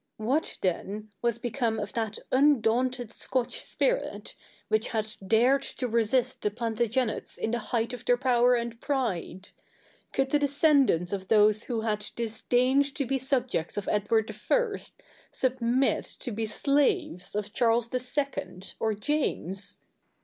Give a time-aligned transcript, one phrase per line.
[0.17, 4.33] What, then, was become of that undaunted Scotch spirit,
[4.67, 9.51] which had dared to resist the Plantagenets in the height of their power and pride?
[10.11, 14.77] Could the descendants of those who had disdained to be subjects of Edward I.
[15.31, 18.63] submit to be slaves of Charles II.
[18.79, 19.77] or James?